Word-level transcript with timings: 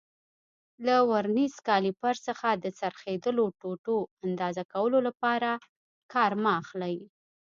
له 0.85 0.95
ورنیز 1.11 1.53
کالیپر 1.67 2.15
څخه 2.27 2.47
د 2.63 2.65
څرخېدلو 2.79 3.45
ټوټو 3.59 3.97
اندازه 4.25 4.63
کولو 4.73 4.97
لپاره 5.07 5.49
کار 6.13 6.31
مه 6.43 6.51
اخلئ. 6.61 6.95